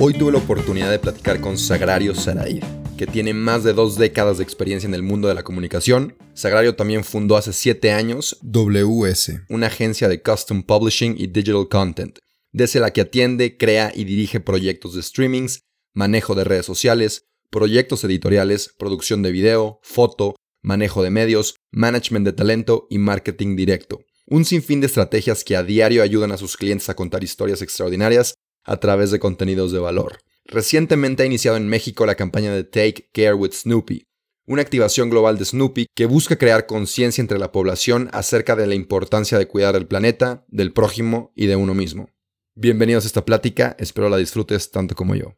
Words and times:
Hoy 0.00 0.14
tuve 0.14 0.32
la 0.32 0.38
oportunidad 0.38 0.90
de 0.90 0.98
platicar 0.98 1.40
con 1.40 1.56
Sagrario 1.58 2.14
Saraid, 2.14 2.64
que 2.96 3.06
tiene 3.06 3.34
más 3.34 3.62
de 3.62 3.72
dos 3.72 3.96
décadas 3.96 4.38
de 4.38 4.44
experiencia 4.44 4.88
en 4.88 4.94
el 4.94 5.02
mundo 5.02 5.28
de 5.28 5.34
la 5.34 5.44
comunicación. 5.44 6.16
Sagrario 6.34 6.74
también 6.74 7.04
fundó 7.04 7.36
hace 7.36 7.52
siete 7.52 7.92
años 7.92 8.38
WS, 8.42 9.42
una 9.48 9.66
agencia 9.68 10.08
de 10.08 10.22
Custom 10.22 10.62
Publishing 10.62 11.14
y 11.18 11.28
Digital 11.28 11.68
Content, 11.68 12.18
desde 12.52 12.80
la 12.80 12.92
que 12.92 13.02
atiende, 13.02 13.56
crea 13.56 13.92
y 13.94 14.04
dirige 14.04 14.40
proyectos 14.40 14.94
de 14.94 15.02
streamings, 15.02 15.60
manejo 15.94 16.34
de 16.34 16.44
redes 16.44 16.66
sociales, 16.66 17.26
proyectos 17.50 18.02
editoriales, 18.02 18.74
producción 18.78 19.22
de 19.22 19.30
video, 19.30 19.78
foto, 19.82 20.34
manejo 20.62 21.02
de 21.02 21.10
medios, 21.10 21.56
management 21.70 22.24
de 22.24 22.32
talento 22.32 22.86
y 22.90 22.98
marketing 22.98 23.56
directo. 23.56 24.00
Un 24.26 24.44
sinfín 24.46 24.80
de 24.80 24.86
estrategias 24.86 25.44
que 25.44 25.56
a 25.56 25.62
diario 25.62 26.02
ayudan 26.02 26.32
a 26.32 26.38
sus 26.38 26.56
clientes 26.56 26.88
a 26.88 26.94
contar 26.94 27.22
historias 27.22 27.60
extraordinarias 27.60 28.34
a 28.64 28.78
través 28.78 29.10
de 29.10 29.18
contenidos 29.18 29.72
de 29.72 29.78
valor. 29.78 30.18
Recientemente 30.44 31.22
ha 31.22 31.26
iniciado 31.26 31.56
en 31.56 31.68
México 31.68 32.06
la 32.06 32.14
campaña 32.14 32.52
de 32.52 32.64
Take 32.64 33.10
Care 33.12 33.34
with 33.34 33.52
Snoopy, 33.52 34.06
una 34.46 34.62
activación 34.62 35.08
global 35.08 35.38
de 35.38 35.44
Snoopy 35.44 35.86
que 35.94 36.06
busca 36.06 36.36
crear 36.36 36.66
conciencia 36.66 37.22
entre 37.22 37.38
la 37.38 37.52
población 37.52 38.08
acerca 38.12 38.56
de 38.56 38.66
la 38.66 38.74
importancia 38.74 39.38
de 39.38 39.46
cuidar 39.46 39.74
del 39.74 39.86
planeta, 39.86 40.44
del 40.48 40.72
prójimo 40.72 41.32
y 41.36 41.46
de 41.46 41.56
uno 41.56 41.74
mismo. 41.74 42.10
Bienvenidos 42.54 43.04
a 43.04 43.06
esta 43.06 43.24
plática, 43.24 43.76
espero 43.78 44.08
la 44.08 44.18
disfrutes 44.18 44.70
tanto 44.70 44.94
como 44.94 45.14
yo. 45.14 45.36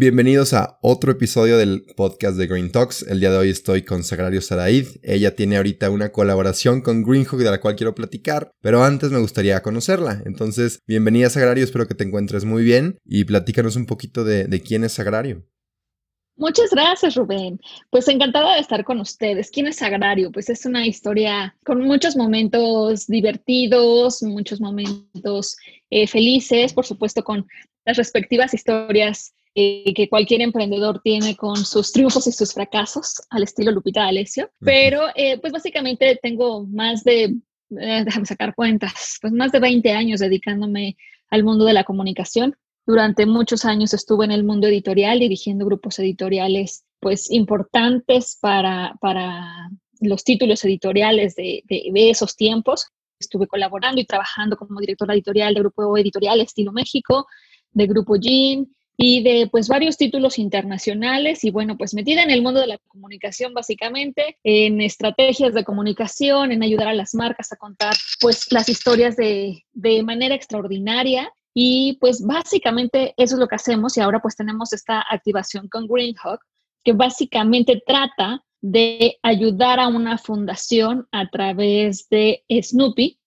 Bienvenidos 0.00 0.54
a 0.54 0.78
otro 0.80 1.10
episodio 1.10 1.58
del 1.58 1.84
podcast 1.96 2.36
de 2.36 2.46
Green 2.46 2.70
Talks. 2.70 3.02
El 3.02 3.18
día 3.18 3.32
de 3.32 3.38
hoy 3.38 3.50
estoy 3.50 3.82
con 3.82 4.04
Sagrario 4.04 4.40
Saraid. 4.40 4.86
Ella 5.02 5.34
tiene 5.34 5.56
ahorita 5.56 5.90
una 5.90 6.12
colaboración 6.12 6.82
con 6.82 7.02
Greenhawk 7.02 7.40
de 7.40 7.50
la 7.50 7.60
cual 7.60 7.74
quiero 7.74 7.96
platicar, 7.96 8.52
pero 8.60 8.84
antes 8.84 9.10
me 9.10 9.18
gustaría 9.18 9.60
conocerla. 9.60 10.22
Entonces, 10.24 10.78
bienvenida 10.86 11.30
Sagrario, 11.30 11.64
espero 11.64 11.88
que 11.88 11.96
te 11.96 12.04
encuentres 12.04 12.44
muy 12.44 12.62
bien 12.62 12.98
y 13.04 13.24
platícanos 13.24 13.74
un 13.74 13.86
poquito 13.86 14.22
de, 14.22 14.62
quién 14.64 14.84
es 14.84 14.92
Sagrario. 14.92 15.44
Muchas 16.36 16.70
gracias, 16.70 17.16
Rubén. 17.16 17.58
Pues 17.90 18.06
encantada 18.06 18.54
de 18.54 18.60
estar 18.60 18.84
con 18.84 19.00
ustedes. 19.00 19.50
¿Quién 19.50 19.66
es 19.66 19.78
Sagrario? 19.78 20.30
Pues 20.30 20.48
es 20.48 20.64
una 20.64 20.86
historia 20.86 21.56
con 21.64 21.80
muchos 21.80 22.16
momentos 22.16 23.08
divertidos, 23.08 24.22
muchos 24.22 24.60
momentos 24.60 25.56
eh, 25.90 26.06
felices, 26.06 26.72
por 26.72 26.86
supuesto 26.86 27.24
con 27.24 27.48
las 27.84 27.96
respectivas 27.96 28.54
historias 28.54 29.34
eh, 29.60 29.92
que 29.92 30.08
cualquier 30.08 30.40
emprendedor 30.40 31.00
tiene 31.02 31.34
con 31.34 31.56
sus 31.56 31.90
triunfos 31.90 32.28
y 32.28 32.30
sus 32.30 32.54
fracasos, 32.54 33.20
al 33.28 33.42
estilo 33.42 33.72
Lupita 33.72 34.02
D'Alessio. 34.02 34.52
Pero, 34.60 35.06
eh, 35.16 35.36
pues 35.40 35.52
básicamente 35.52 36.16
tengo 36.22 36.64
más 36.64 37.02
de, 37.02 37.24
eh, 37.24 38.02
déjame 38.04 38.24
sacar 38.24 38.54
cuentas, 38.54 39.18
pues 39.20 39.32
más 39.32 39.50
de 39.50 39.58
20 39.58 39.90
años 39.90 40.20
dedicándome 40.20 40.96
al 41.28 41.42
mundo 41.42 41.64
de 41.64 41.72
la 41.72 41.82
comunicación. 41.82 42.54
Durante 42.86 43.26
muchos 43.26 43.64
años 43.64 43.92
estuve 43.94 44.26
en 44.26 44.30
el 44.30 44.44
mundo 44.44 44.68
editorial 44.68 45.18
dirigiendo 45.18 45.66
grupos 45.66 45.98
editoriales 45.98 46.84
pues 47.00 47.28
importantes 47.28 48.38
para, 48.40 48.94
para 49.00 49.70
los 50.00 50.22
títulos 50.22 50.64
editoriales 50.64 51.34
de, 51.34 51.64
de, 51.64 51.90
de, 51.92 52.10
esos 52.10 52.36
tiempos. 52.36 52.92
Estuve 53.18 53.48
colaborando 53.48 54.00
y 54.00 54.06
trabajando 54.06 54.56
como 54.56 54.78
directora 54.78 55.14
editorial 55.14 55.52
de 55.52 55.60
Grupo 55.62 55.98
Editorial 55.98 56.40
Estilo 56.42 56.70
México, 56.70 57.26
de 57.72 57.86
Grupo 57.88 58.14
Jean, 58.14 58.68
y 59.00 59.22
de 59.22 59.46
pues 59.46 59.68
varios 59.68 59.96
títulos 59.96 60.40
internacionales 60.40 61.44
y 61.44 61.52
bueno, 61.52 61.78
pues 61.78 61.94
metida 61.94 62.24
en 62.24 62.30
el 62.30 62.42
mundo 62.42 62.60
de 62.60 62.66
la 62.66 62.78
comunicación 62.78 63.54
básicamente, 63.54 64.36
en 64.42 64.80
estrategias 64.80 65.54
de 65.54 65.64
comunicación, 65.64 66.50
en 66.50 66.64
ayudar 66.64 66.88
a 66.88 66.94
las 66.94 67.14
marcas 67.14 67.52
a 67.52 67.56
contar 67.56 67.94
pues 68.20 68.50
las 68.50 68.68
historias 68.68 69.16
de, 69.16 69.64
de 69.72 70.02
manera 70.02 70.34
extraordinaria 70.34 71.32
y 71.54 71.96
pues 72.00 72.26
básicamente 72.26 73.14
eso 73.16 73.36
es 73.36 73.38
lo 73.38 73.46
que 73.46 73.54
hacemos 73.54 73.96
y 73.96 74.00
ahora 74.00 74.20
pues 74.20 74.34
tenemos 74.34 74.72
esta 74.72 75.04
activación 75.08 75.68
con 75.68 75.86
Greenhawk 75.86 76.40
que 76.82 76.92
básicamente 76.92 77.80
trata 77.86 78.44
de 78.60 79.18
ayudar 79.22 79.78
a 79.78 79.86
una 79.86 80.18
fundación 80.18 81.06
a 81.12 81.30
través 81.30 82.08
de 82.08 82.42
Snoopy, 82.50 83.20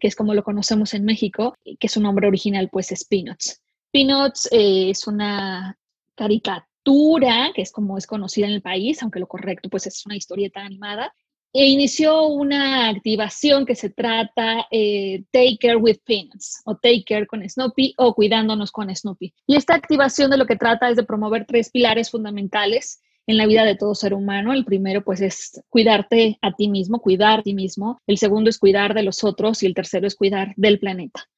que 0.00 0.08
es 0.08 0.16
como 0.16 0.32
lo 0.32 0.42
conocemos 0.42 0.94
en 0.94 1.04
México, 1.04 1.54
que 1.78 1.88
su 1.88 2.00
nombre 2.00 2.26
original 2.26 2.70
pues 2.72 2.92
es 2.92 3.04
Peanuts. 3.04 3.61
Peanuts 3.92 4.48
eh, 4.50 4.90
es 4.90 5.06
una 5.06 5.78
caricatura, 6.14 7.52
que 7.54 7.62
es 7.62 7.70
como 7.70 7.98
es 7.98 8.06
conocida 8.06 8.46
en 8.46 8.54
el 8.54 8.62
país, 8.62 9.02
aunque 9.02 9.20
lo 9.20 9.28
correcto 9.28 9.68
pues 9.68 9.86
es 9.86 10.04
una 10.06 10.16
historieta 10.16 10.60
animada, 10.62 11.14
e 11.52 11.66
inició 11.66 12.26
una 12.28 12.88
activación 12.88 13.66
que 13.66 13.74
se 13.74 13.90
trata 13.90 14.66
eh, 14.70 15.24
Take 15.30 15.58
Care 15.60 15.76
with 15.76 15.98
Peanuts 16.06 16.62
o 16.64 16.76
Take 16.76 17.04
Care 17.06 17.26
con 17.26 17.46
Snoopy 17.46 17.94
o 17.98 18.14
Cuidándonos 18.14 18.72
con 18.72 18.94
Snoopy. 18.94 19.34
Y 19.46 19.56
esta 19.56 19.74
activación 19.74 20.30
de 20.30 20.38
lo 20.38 20.46
que 20.46 20.56
trata 20.56 20.88
es 20.88 20.96
de 20.96 21.04
promover 21.04 21.44
tres 21.46 21.70
pilares 21.70 22.10
fundamentales 22.10 23.02
en 23.26 23.36
la 23.36 23.44
vida 23.44 23.64
de 23.64 23.76
todo 23.76 23.94
ser 23.94 24.14
humano. 24.14 24.54
El 24.54 24.64
primero 24.64 25.04
pues 25.04 25.20
es 25.20 25.62
cuidarte 25.68 26.38
a 26.40 26.52
ti 26.54 26.68
mismo, 26.68 27.00
cuidar 27.00 27.40
a 27.40 27.42
ti 27.42 27.52
mismo. 27.52 28.00
El 28.06 28.16
segundo 28.16 28.48
es 28.48 28.58
cuidar 28.58 28.94
de 28.94 29.02
los 29.02 29.22
otros 29.22 29.62
y 29.62 29.66
el 29.66 29.74
tercero 29.74 30.06
es 30.06 30.16
cuidar 30.16 30.54
del 30.56 30.78
planeta. 30.78 31.28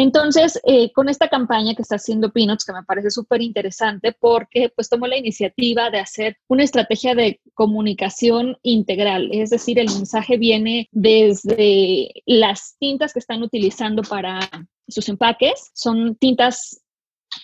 Entonces, 0.00 0.60
eh, 0.64 0.92
con 0.92 1.08
esta 1.08 1.28
campaña 1.28 1.74
que 1.74 1.82
está 1.82 1.96
haciendo 1.96 2.30
Peanuts, 2.30 2.64
que 2.64 2.72
me 2.72 2.84
parece 2.84 3.10
súper 3.10 3.42
interesante 3.42 4.12
porque 4.12 4.68
pues 4.68 4.88
tomó 4.88 5.08
la 5.08 5.16
iniciativa 5.16 5.90
de 5.90 5.98
hacer 5.98 6.36
una 6.46 6.62
estrategia 6.62 7.16
de 7.16 7.40
comunicación 7.52 8.56
integral, 8.62 9.28
es 9.32 9.50
decir, 9.50 9.80
el 9.80 9.86
mensaje 9.88 10.36
viene 10.36 10.88
desde 10.92 12.12
las 12.26 12.76
tintas 12.78 13.12
que 13.12 13.18
están 13.18 13.42
utilizando 13.42 14.02
para 14.02 14.38
sus 14.86 15.08
empaques, 15.08 15.72
son 15.74 16.14
tintas 16.14 16.80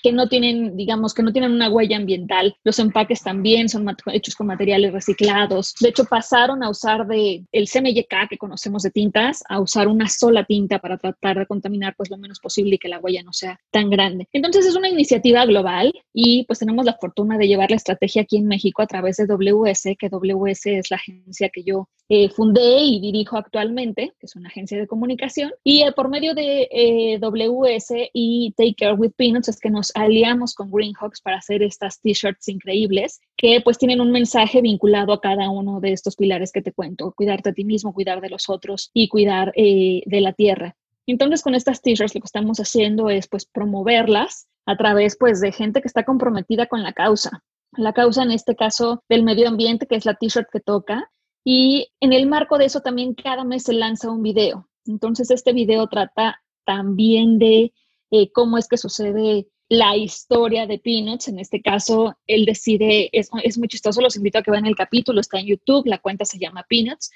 que 0.03 0.13
no 0.13 0.29
tienen, 0.29 0.77
digamos, 0.77 1.15
que 1.15 1.23
no 1.23 1.33
tienen 1.33 1.53
una 1.53 1.71
huella 1.71 1.97
ambiental. 1.97 2.57
Los 2.65 2.79
empaques 2.79 3.23
también 3.23 3.69
son 3.69 3.87
hechos 4.13 4.35
con 4.35 4.47
materiales 4.47 4.93
reciclados. 4.93 5.75
De 5.81 5.89
hecho, 5.89 6.05
pasaron 6.05 6.63
a 6.63 6.71
usar 6.71 7.07
de 7.07 7.45
el 7.53 7.69
CMYK 7.69 8.29
que 8.29 8.39
conocemos 8.39 8.83
de 8.83 8.91
tintas 8.91 9.43
a 9.49 9.61
usar 9.61 9.89
una 9.89 10.09
sola 10.09 10.45
tinta 10.45 10.79
para 10.79 10.99
tratar 10.99 11.39
de 11.39 11.47
contaminar 11.47 11.95
pues 11.97 12.11
lo 12.11 12.19
menos 12.19 12.41
posible 12.41 12.77
y 12.77 12.79
que 12.79 12.89
la 12.89 12.99
huella 12.99 13.23
no 13.23 13.33
sea 13.33 13.61
tan 13.71 13.91
grande. 13.91 14.29
Entonces 14.33 14.67
es 14.67 14.77
una 14.77 14.89
iniciativa 14.89 15.45
global 15.47 15.93
y 16.13 16.45
pues 16.45 16.59
tenemos 16.59 16.85
la 16.85 16.95
fortuna 16.95 17.39
de 17.39 17.49
llevar 17.49 17.71
la 17.71 17.77
estrategia 17.77 18.23
aquí 18.23 18.37
en 18.37 18.47
México 18.47 18.83
a 18.83 18.87
través 18.87 19.17
de 19.17 19.27
WS, 19.27 19.97
que 19.99 20.09
WS 20.09 20.67
es 20.67 20.91
la 20.91 20.97
agencia 20.97 21.49
que 21.49 21.63
yo 21.65 21.89
eh, 22.09 22.29
fundé 22.29 22.83
y 22.83 23.01
dirijo 23.01 23.39
actualmente, 23.39 24.13
que 24.19 24.27
es 24.27 24.37
una 24.37 24.49
agencia 24.49 24.79
de 24.79 24.87
comunicación. 24.87 25.53
Y 25.63 25.83
eh, 25.83 25.93
por 25.93 26.09
medio 26.09 26.35
de 26.35 26.69
eh, 26.71 27.19
WS 27.19 28.11
y 28.13 28.53
Take 28.57 28.75
Care 28.77 28.95
with 28.95 29.13
Peanuts 29.17 29.49
es 29.49 29.59
que 29.59 29.71
nos 29.75 29.93
aliamos 29.95 30.55
con 30.55 30.71
Greenhawks 30.71 31.21
para 31.21 31.37
hacer 31.37 31.63
estas 31.63 32.01
t-shirts 32.01 32.49
increíbles 32.49 33.21
que 33.37 33.61
pues 33.63 33.77
tienen 33.77 34.01
un 34.01 34.11
mensaje 34.11 34.63
vinculado 34.63 35.13
a 35.13 35.21
cada 35.21 35.51
uno 35.51 35.81
de 35.81 35.93
estos 35.93 36.17
pilares 36.17 36.53
que 36.53 36.63
te 36.63 36.73
cuento, 36.73 37.13
cuidarte 37.13 37.51
a 37.51 37.53
ti 37.53 37.65
mismo, 37.65 37.93
cuidar 37.93 38.23
de 38.23 38.31
los 38.31 38.49
otros 38.49 38.91
y 38.95 39.09
cuidar 39.09 39.53
eh, 39.57 40.03
de 40.07 40.21
la 40.23 40.33
tierra. 40.33 40.77
Entonces 41.07 41.43
con 41.43 41.55
estas 41.55 41.83
t-shirts 41.83 42.15
lo 42.15 42.21
que 42.23 42.27
estamos 42.27 42.59
haciendo 42.59 43.11
es 43.11 43.29
pues 43.29 43.45
promoverlas 43.45 44.49
a 44.67 44.77
través 44.77 45.17
pues 45.19 45.41
de 45.41 45.53
gente 45.53 45.83
que 45.83 45.89
está 45.89 46.05
comprometida 46.05 46.67
con 46.67 46.83
la 46.83 46.93
causa. 46.93 47.43
La 47.77 47.93
causa 47.93 48.23
en 48.23 48.31
este 48.31 48.55
caso 48.55 49.03
del 49.09 49.25
medio 49.25 49.49
ambiente, 49.49 49.87
que 49.87 49.97
es 49.97 50.07
la 50.07 50.15
t-shirt 50.15 50.49
que 50.51 50.61
toca. 50.61 51.11
Y 51.45 51.89
en 52.01 52.13
el 52.13 52.27
marco 52.27 52.57
de 52.57 52.67
eso 52.67 52.81
también 52.81 53.15
cada 53.15 53.45
mes 53.45 53.65
se 53.65 53.75
lanza 53.75 54.11
un 54.11 54.23
video. 54.23 54.69
Entonces 54.87 55.31
este 55.31 55.53
video 55.53 55.87
trata 55.89 56.41
también 56.65 57.39
de 57.39 57.75
eh, 58.11 58.31
cómo 58.33 58.59
es 58.59 58.69
que 58.69 58.77
sucede 58.77 59.49
la 59.79 59.97
historia 59.97 60.67
de 60.67 60.79
Peanuts. 60.79 61.29
En 61.29 61.39
este 61.39 61.61
caso, 61.61 62.17
él 62.27 62.45
decide, 62.45 63.11
es, 63.13 63.31
es, 63.43 63.59
muy 63.59 63.69
chistoso, 63.69 64.01
los 64.01 64.17
invito 64.17 64.39
a 64.39 64.43
que 64.43 64.51
vean 64.51 64.67
el 64.67 64.77
capítulo, 64.77 65.21
está 65.21 65.39
en 65.39 65.47
YouTube, 65.47 65.87
la 65.87 65.99
cuenta 65.99 66.25
se 66.25 66.39
llama 66.39 66.65
Peanuts. 66.69 67.11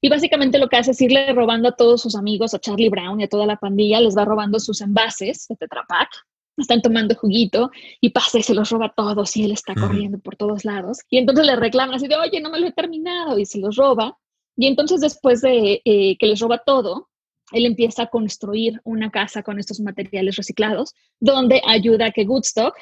Y 0.00 0.08
básicamente 0.08 0.58
lo 0.58 0.68
que 0.68 0.76
hace 0.76 0.92
es 0.92 1.00
irle 1.00 1.32
robando 1.32 1.68
a 1.68 1.76
todos 1.76 2.02
sus 2.02 2.14
amigos, 2.14 2.54
a 2.54 2.60
Charlie 2.60 2.88
Brown 2.88 3.20
y 3.20 3.24
a 3.24 3.28
toda 3.28 3.46
la 3.46 3.56
pandilla, 3.56 4.00
les 4.00 4.16
va 4.16 4.24
robando 4.24 4.60
sus 4.60 4.80
envases 4.80 5.46
de 5.48 5.56
Tetra 5.56 5.84
Pak. 5.88 6.08
Están 6.56 6.82
tomando 6.82 7.14
juguito 7.14 7.70
y 8.00 8.10
pasa 8.10 8.38
y 8.38 8.42
se 8.42 8.54
los 8.54 8.70
roba 8.70 8.92
todos 8.96 9.36
y 9.36 9.44
él 9.44 9.52
está 9.52 9.74
corriendo 9.74 10.18
por 10.18 10.34
todos 10.34 10.64
lados. 10.64 10.98
Y 11.08 11.18
entonces 11.18 11.46
le 11.46 11.54
reclaman 11.54 11.94
así 11.94 12.08
de, 12.08 12.16
oye, 12.16 12.40
no 12.40 12.50
me 12.50 12.58
lo 12.58 12.66
he 12.66 12.72
terminado 12.72 13.38
y 13.38 13.46
se 13.46 13.60
los 13.60 13.76
roba. 13.76 14.18
Y 14.56 14.66
entonces 14.66 15.00
después 15.00 15.40
de 15.40 15.82
eh, 15.84 16.16
que 16.18 16.26
les 16.26 16.40
roba 16.40 16.58
todo, 16.58 17.07
él 17.52 17.66
empieza 17.66 18.04
a 18.04 18.06
construir 18.08 18.80
una 18.84 19.10
casa 19.10 19.42
con 19.42 19.58
estos 19.58 19.80
materiales 19.80 20.36
reciclados, 20.36 20.94
donde 21.20 21.62
ayuda 21.66 22.06
a 22.06 22.10
que 22.12 22.24
Goodstock, 22.24 22.74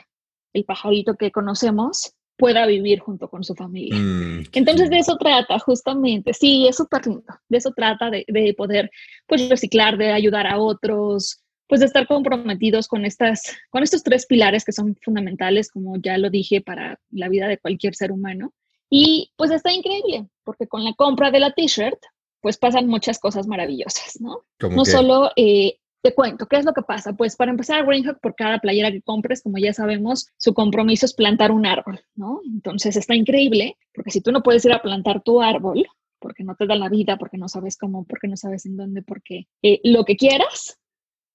el 0.53 0.65
pajarito 0.65 1.15
que 1.15 1.31
conocemos, 1.31 2.15
pueda 2.37 2.67
vivir 2.67 3.01
junto 3.01 3.29
con 3.29 3.45
su 3.45 3.55
familia. 3.55 3.99
Mm, 3.99 4.45
Entonces 4.53 4.91
de 4.91 4.99
eso 4.99 5.17
trata 5.17 5.59
justamente, 5.59 6.35
sí, 6.35 6.67
es 6.69 6.77
súper 6.77 7.07
lindo, 7.07 7.25
de 7.49 7.59
eso 7.59 7.73
trata 7.75 8.11
de, 8.11 8.25
de, 8.29 8.55
poder 8.55 8.91
pues 9.27 9.49
reciclar, 9.49 9.97
de 9.97 10.13
ayudar 10.13 10.47
a 10.47 10.59
otros, 10.59 11.43
pues 11.69 11.81
de 11.81 11.87
estar 11.87 12.07
comprometidos 12.07 12.89
con, 12.89 13.05
estas, 13.05 13.57
con 13.71 13.83
estos 13.83 14.03
tres 14.03 14.27
pilares 14.27 14.65
que 14.65 14.73
son 14.73 14.97
fundamentales, 15.03 15.71
como 15.71 15.97
ya 15.97 16.19
lo 16.19 16.31
dije, 16.31 16.61
para 16.61 17.01
la 17.11 17.29
vida 17.29 17.49
de 17.49 17.59
cualquier 17.59 17.95
ser 17.95 18.13
humano. 18.13 18.53
Y 18.89 19.33
pues 19.37 19.51
está 19.51 19.73
increíble, 19.73 20.29
porque 20.45 20.69
con 20.69 20.85
la 20.85 20.93
compra 20.95 21.31
de 21.31 21.41
la 21.41 21.53
t-shirt, 21.53 21.99
pues 22.41 22.59
pasan 22.59 22.87
muchas 22.87 23.19
cosas 23.19 23.47
maravillosas, 23.47 24.21
¿no? 24.21 24.43
No 24.61 24.85
solo 24.85 25.31
eh, 25.37 25.79
te 26.03 26.15
cuento, 26.15 26.47
¿qué 26.47 26.56
es 26.56 26.65
lo 26.65 26.73
que 26.73 26.83
pasa? 26.83 27.15
Pues 27.15 27.35
para 27.37 27.50
empezar, 27.50 27.85
Greenhawk, 27.85 28.21
por 28.21 28.35
cada 28.37 28.59
playera 28.59 28.93
que 28.93 29.03
compres, 29.03 29.43
como 29.43 29.59
ya 29.59 29.73
sabemos, 29.73 30.29
su 30.37 30.55
compromiso 30.55 31.06
es 31.06 31.15
plantar 31.15 31.50
un 31.50 31.67
árbol, 31.67 32.00
¿no? 32.15 32.41
Entonces 32.44 32.97
está 32.97 33.15
increíble, 33.15 33.77
porque 33.93 34.11
si 34.11 34.21
tú 34.21 34.31
no 34.31 34.43
puedes 34.43 34.65
ir 34.65 34.73
a 34.73 34.83
plantar 34.83 35.23
tu 35.23 35.43
árbol, 35.43 35.85
porque 36.21 36.44
no 36.44 36.55
te 36.55 36.67
da 36.67 36.77
la 36.77 36.88
vida, 36.88 37.17
porque 37.17 37.38
no 37.38 37.49
sabes 37.49 37.77
cómo, 37.77 38.05
porque 38.05 38.29
no 38.29 38.37
sabes 38.37 38.67
en 38.67 38.77
dónde, 38.77 39.03
porque 39.03 39.49
eh, 39.62 39.81
lo 39.82 40.05
que 40.05 40.17
quieras, 40.17 40.79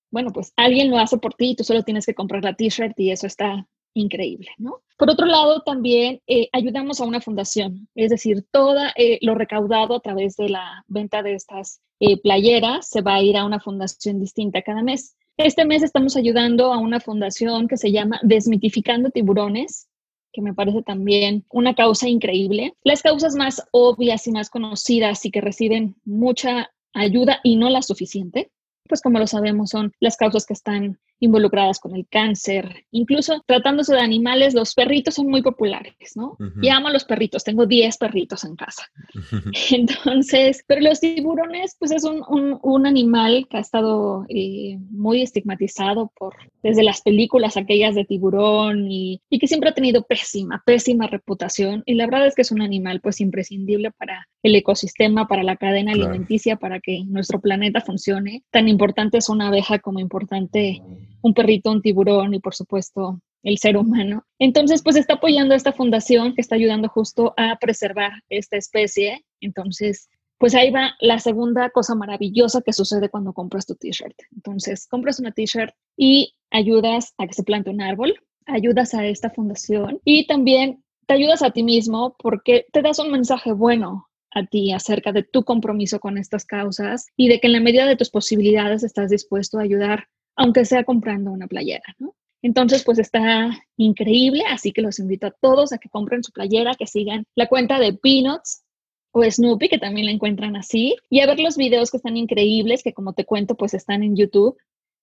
bueno, 0.10 0.32
pues 0.32 0.54
alguien 0.56 0.90
lo 0.90 1.00
hace 1.00 1.18
por 1.18 1.34
ti 1.34 1.52
y 1.52 1.56
tú 1.56 1.64
solo 1.64 1.84
tienes 1.84 2.06
que 2.06 2.16
comprar 2.16 2.44
la 2.44 2.54
t-shirt 2.54 2.98
y 3.00 3.12
eso 3.12 3.28
está 3.28 3.68
increíble, 3.94 4.50
¿no? 4.58 4.82
Por 4.98 5.10
otro 5.10 5.26
lado, 5.26 5.62
también 5.62 6.22
eh, 6.28 6.50
ayudamos 6.54 7.02
a 7.02 7.06
una 7.06 7.22
fundación, 7.22 7.88
es 7.96 8.12
decir, 8.12 8.46
todo 8.52 8.80
eh, 8.96 9.18
lo 9.22 9.36
recaudado 9.36 9.96
a 9.96 10.00
través 10.00 10.36
de 10.38 10.50
la 10.50 10.84
venta 10.88 11.24
de 11.24 11.34
estas 11.34 11.82
eh, 12.00 12.22
playeras 12.22 12.88
se 12.88 13.02
va 13.02 13.16
a 13.16 13.22
ir 13.22 13.38
a 13.38 13.46
una 13.46 13.60
fundación 13.60 14.20
distinta 14.20 14.62
cada 14.62 14.84
mes. 14.84 15.16
Este 15.38 15.66
mes 15.66 15.82
estamos 15.82 16.16
ayudando 16.16 16.72
a 16.72 16.78
una 16.78 17.00
fundación 17.00 17.68
que 17.68 17.78
se 17.78 17.92
llama 17.92 18.20
Desmitificando 18.22 19.10
Tiburones, 19.10 19.88
que 20.34 20.42
me 20.42 20.54
parece 20.54 20.84
también 20.84 21.46
una 21.52 21.74
causa 21.74 22.08
increíble. 22.08 22.74
Las 22.84 23.02
causas 23.02 23.36
más 23.36 23.64
obvias 23.72 24.28
y 24.28 24.32
más 24.32 24.50
conocidas 24.50 25.26
y 25.26 25.32
que 25.32 25.42
reciben 25.42 25.96
mucha 26.06 26.72
ayuda 26.94 27.40
y 27.44 27.56
no 27.56 27.70
la 27.70 27.82
suficiente, 27.82 28.52
pues 28.88 29.02
como 29.02 29.20
lo 29.20 29.28
sabemos 29.28 29.70
son 29.72 29.94
las 30.00 30.18
causas 30.18 30.46
que 30.46 30.54
están 30.54 31.00
involucradas 31.22 31.80
con 31.80 31.96
el 31.96 32.08
cáncer. 32.10 32.86
Incluso 32.92 33.42
tratándose 33.46 33.94
de 33.94 34.02
animales, 34.02 34.54
los 34.54 34.74
perritos 34.74 35.14
son 35.14 35.28
muy 35.28 35.42
populares, 35.42 36.16
¿no? 36.16 36.36
Y 36.62 36.70
amo 36.70 36.88
a 36.88 36.92
los 36.92 37.06
perritos, 37.06 37.44
tengo 37.44 37.68
10 37.68 37.98
perritos 37.98 38.44
en 38.44 38.56
casa. 38.56 38.84
Entonces, 39.72 40.64
pero 40.68 40.82
los 40.82 41.00
tiburones, 41.00 41.76
pues 41.80 41.92
es 41.92 42.04
un, 42.04 42.24
un, 42.62 42.86
animal 42.86 43.48
que 43.50 43.58
ha 43.58 43.60
estado 43.60 44.26
eh, 44.30 44.78
muy 44.90 45.22
estigmatizado 45.22 46.12
por, 46.18 46.36
desde 46.64 46.82
las 46.82 47.02
películas 47.02 47.56
aquellas 47.56 47.94
de 47.94 48.04
tiburón 48.04 48.92
y, 48.92 49.22
y 49.30 49.38
que 49.38 49.48
siempre 49.48 49.70
ha 49.70 49.74
tenido 49.74 50.04
pésima, 50.04 50.64
pésima 50.66 51.06
reputación. 51.06 51.84
Y 51.86 51.94
la 51.94 52.08
verdad 52.08 52.26
es 52.26 52.36
que 52.36 52.42
es 52.42 52.52
un 52.52 52.64
animal 52.64 53.00
pues 53.00 53.22
imprescindible 53.22 53.92
para 53.92 54.28
el 54.42 54.56
ecosistema, 54.56 55.28
para 55.28 55.44
la 55.44 55.56
cadena 55.56 55.92
alimenticia, 55.92 56.56
para 56.56 56.80
que 56.80 57.04
nuestro 57.06 57.40
planeta 57.40 57.82
funcione. 57.82 58.44
Tan 58.50 58.68
importante 58.68 59.20
es 59.20 59.30
una 59.30 59.50
abeja 59.50 59.78
como 59.78 60.00
importante 60.00 60.82
un 61.22 61.34
perrito, 61.34 61.72
un 61.72 61.82
tiburón 61.82 62.34
y 62.34 62.40
por 62.40 62.56
supuesto 62.56 63.20
el 63.44 63.58
ser 63.58 63.78
humano. 63.78 64.24
Entonces, 64.40 64.84
pues 64.84 64.96
está 64.96 65.16
apoyando 65.16 65.54
a 65.54 65.58
esta 65.58 65.74
fundación 65.74 66.36
que 66.36 66.42
está 66.42 66.56
ayudando 66.56 66.90
justo 66.90 67.34
a 67.38 67.58
preservar 67.60 68.12
esta 68.30 68.58
especie. 68.58 69.26
Entonces, 69.40 70.10
pues 70.38 70.56
ahí 70.56 70.72
va 70.72 70.96
la 71.00 71.20
segunda 71.20 71.70
cosa 71.70 71.96
maravillosa 71.96 72.62
que 72.62 72.74
sucede 72.74 73.10
cuando 73.10 73.34
compras 73.34 73.66
tu 73.66 73.76
t-shirt. 73.76 74.16
Entonces, 74.36 74.88
compras 74.88 75.20
una 75.20 75.32
t-shirt 75.32 75.74
y 75.98 76.36
ayudas 76.50 77.14
a 77.18 77.28
que 77.28 77.34
se 77.34 77.44
plante 77.44 77.70
un 77.70 77.82
árbol, 77.82 78.16
ayudas 78.46 78.94
a 78.94 79.06
esta 79.06 79.30
fundación 79.30 80.00
y 80.04 80.28
también 80.28 80.84
te 81.08 81.14
ayudas 81.14 81.44
a 81.44 81.52
ti 81.52 81.64
mismo 81.64 82.16
porque 82.20 82.66
te 82.72 82.82
das 82.82 83.00
un 83.00 83.12
mensaje 83.12 83.54
bueno 83.54 84.08
a 84.34 84.46
ti 84.46 84.72
acerca 84.72 85.12
de 85.12 85.24
tu 85.24 85.44
compromiso 85.44 86.00
con 86.00 86.18
estas 86.18 86.46
causas 86.46 87.08
y 87.18 87.28
de 87.28 87.40
que 87.40 87.48
en 87.48 87.54
la 87.54 87.60
medida 87.60 87.86
de 87.86 87.98
tus 87.98 88.10
posibilidades 88.10 88.84
estás 88.84 89.10
dispuesto 89.10 89.60
a 89.60 89.64
ayudar 89.64 90.08
aunque 90.42 90.66
sea 90.66 90.84
comprando 90.84 91.32
una 91.32 91.48
playera, 91.48 91.96
¿no? 92.00 92.16
Entonces, 92.42 92.84
pues 92.84 92.98
está 92.98 93.52
increíble, 93.78 94.44
así 94.50 94.72
que 94.72 94.82
los 94.82 94.98
invito 94.98 95.28
a 95.28 95.32
todos 95.32 95.72
a 95.72 95.78
que 95.78 95.90
compren 95.90 96.24
su 96.24 96.32
playera, 96.32 96.74
que 96.74 96.88
sigan 96.88 97.26
la 97.36 97.48
cuenta 97.48 97.78
de 97.78 97.94
Peanuts 97.94 98.64
o 99.12 99.24
Snoopy, 99.24 99.70
que 99.70 99.78
también 99.78 100.08
la 100.08 100.12
encuentran 100.12 100.56
así, 100.56 100.96
y 101.10 101.20
a 101.20 101.28
ver 101.28 101.40
los 101.40 101.58
videos 101.58 101.92
que 101.92 101.98
están 101.98 102.18
increíbles, 102.18 102.82
que 102.82 102.94
como 102.94 103.14
te 103.14 103.26
cuento, 103.26 103.56
pues 103.56 103.76
están 103.76 104.02
en 104.02 104.16
YouTube. 104.16 104.58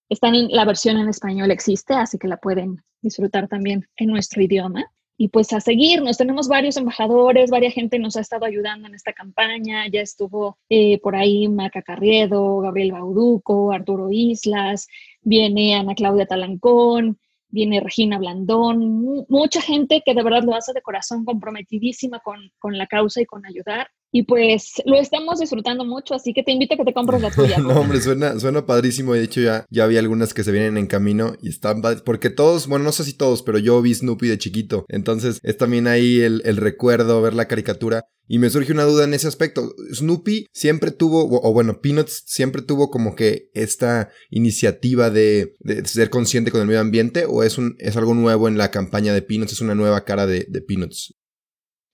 Están 0.09 0.35
en 0.35 0.49
la 0.51 0.65
versión 0.65 0.97
en 0.97 1.09
español 1.09 1.51
existe, 1.53 1.95
así 1.95 2.19
que 2.19 2.27
la 2.27 2.39
pueden 2.39 2.83
disfrutar 3.03 3.47
también 3.47 3.87
en 3.97 4.09
nuestro 4.09 4.43
idioma 4.43 4.91
y 5.21 5.29
pues 5.29 5.53
a 5.53 5.61
seguirnos. 5.61 6.17
Tenemos 6.17 6.47
varios 6.47 6.77
embajadores, 6.77 7.51
varias 7.51 7.75
gente 7.75 7.99
nos 7.99 8.17
ha 8.17 8.21
estado 8.21 8.47
ayudando 8.47 8.87
en 8.87 8.95
esta 8.95 9.13
campaña. 9.13 9.89
Ya 9.89 10.01
estuvo 10.01 10.57
eh, 10.71 11.01
por 11.01 11.17
ahí 11.17 11.49
Maca 11.49 11.83
Carriedo, 11.83 12.61
Gabriel 12.61 12.93
Bauduco, 12.93 13.73
Arturo 13.73 14.11
Islas, 14.13 14.87
viene 15.21 15.75
Ana 15.75 15.97
Claudia 15.97 16.27
Talancón, 16.27 17.19
viene 17.49 17.81
Regina 17.81 18.17
Blandón, 18.19 19.27
mucha 19.29 19.61
gente 19.61 20.03
que 20.07 20.15
de 20.15 20.23
verdad 20.23 20.45
lo 20.45 20.55
hace 20.55 20.73
de 20.73 20.83
corazón, 20.83 21.25
comprometidísima 21.25 22.21
con, 22.21 22.53
con 22.61 22.79
la 22.79 22.87
causa 22.87 23.21
y 23.21 23.27
con 23.27 23.45
ayudar. 23.45 23.89
Y 24.11 24.23
pues 24.23 24.75
lo 24.87 24.97
estamos 24.97 25.39
disfrutando 25.39 25.85
mucho, 25.85 26.15
así 26.15 26.33
que 26.33 26.43
te 26.43 26.53
invito 26.53 26.75
a 26.75 26.77
que 26.79 26.85
te 26.85 26.95
compres 26.95 27.21
la 27.21 27.31
tuya. 27.31 27.59
no, 27.59 27.81
hombre, 27.81 28.01
suena, 28.01 28.39
suena 28.39 28.65
padrísimo. 28.65 29.15
De 29.15 29.23
hecho, 29.23 29.41
ya, 29.41 29.67
ya 29.71 29.87
vi 29.87 29.97
algunas 29.99 30.33
que 30.33 30.45
se 30.45 30.53
vienen 30.53 30.79
en 30.79 30.87
camino 30.87 31.35
y 31.43 31.51
están 31.51 31.83
Porque 32.05 32.31
todos, 32.31 32.67
bueno, 32.67 32.85
no 32.85 32.93
sé 32.93 33.05
si 33.05 33.13
todos, 33.13 33.43
pero 33.43 33.59
yo 33.59 33.81
vi 33.83 33.95
Snoopy 33.95 34.29
de 34.29 34.39
chiquito. 34.39 34.87
Entonces 34.89 35.41
es 35.43 35.57
también 35.57 35.87
ahí 35.87 36.21
el, 36.21 36.43
el 36.45 36.57
recuerdo, 36.57 37.21
ver 37.21 37.35
la 37.35 37.49
caricatura. 37.49 38.05
Y 38.31 38.39
me 38.39 38.51
surge 38.51 38.73
una 38.73 38.85
duda 38.85 39.05
en 39.05 39.15
ese 39.15 39.27
aspecto. 39.27 39.75
Snoopy 39.95 40.49
siempre 40.53 40.91
tuvo, 40.91 41.41
o, 41.43 41.53
bueno, 41.53 41.81
Peanuts 41.81 42.25
siempre 42.27 42.61
tuvo 42.61 42.91
como 42.91 43.17
que 43.17 43.49
esta 43.55 44.11
iniciativa 44.29 45.09
de, 45.09 45.55
de, 45.61 45.87
ser 45.87 46.11
consciente 46.11 46.51
con 46.51 46.61
el 46.61 46.67
medio 46.67 46.81
ambiente, 46.81 47.25
o 47.27 47.43
es, 47.43 47.57
un, 47.57 47.77
es 47.79 47.97
algo 47.97 48.13
nuevo 48.13 48.47
en 48.47 48.59
la 48.59 48.71
campaña 48.71 49.15
de 49.15 49.23
Peanuts, 49.23 49.53
es 49.53 49.63
una 49.63 49.75
nueva 49.75 50.05
cara 50.05 50.27
de, 50.27 50.45
de 50.47 50.61
Peanuts. 50.61 51.18